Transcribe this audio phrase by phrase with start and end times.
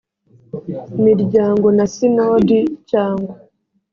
[1.03, 2.59] miryango na sinodi
[2.89, 3.33] cyangwa